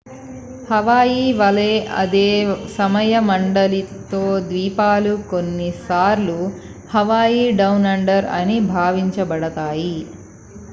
[0.67, 2.29] """Hawaii వలె అదే
[2.77, 6.39] సమయ మండలితో ద్వీపాలు కొన్నిసార్లు
[6.89, 9.95] హవాయి డౌన్ అండర్" అని భావించబడతాయి.""